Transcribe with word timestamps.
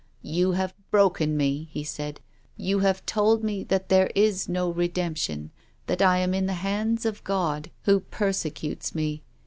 "You 0.23 0.53
have 0.53 0.73
broken 0.89 1.37
me," 1.37 1.69
he 1.71 1.83
said. 1.83 2.21
"You 2.57 2.79
have 2.79 3.05
told 3.05 3.43
me 3.43 3.63
that 3.65 3.89
there 3.89 4.09
is 4.15 4.49
no 4.49 4.67
redemption, 4.71 5.51
that 5.85 6.01
I 6.01 6.17
am 6.17 6.33
in 6.33 6.47
the 6.47 6.53
hands 6.65 7.05
of 7.05 7.23
God, 7.23 7.69
who 7.83 7.99
persecutes 7.99 8.95
me. 8.95 9.21